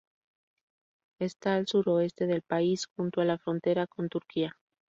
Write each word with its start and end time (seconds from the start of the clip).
Está 1.19 1.57
al 1.57 1.67
suroeste 1.67 2.25
del 2.25 2.41
país, 2.41 2.87
junto 2.95 3.21
a 3.21 3.25
la 3.25 3.37
frontera 3.37 3.85
con 3.85 4.09
Turquía. 4.09 4.57